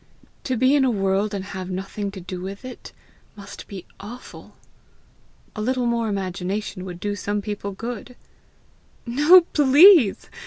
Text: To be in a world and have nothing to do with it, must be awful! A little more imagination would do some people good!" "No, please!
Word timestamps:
To 0.45 0.57
be 0.57 0.73
in 0.73 0.83
a 0.83 0.89
world 0.89 1.31
and 1.35 1.45
have 1.45 1.69
nothing 1.69 2.09
to 2.09 2.19
do 2.19 2.41
with 2.41 2.65
it, 2.65 2.91
must 3.35 3.67
be 3.67 3.85
awful! 3.99 4.55
A 5.55 5.61
little 5.61 5.85
more 5.85 6.09
imagination 6.09 6.85
would 6.85 6.99
do 6.99 7.15
some 7.15 7.39
people 7.39 7.71
good!" 7.71 8.15
"No, 9.05 9.41
please! 9.41 10.27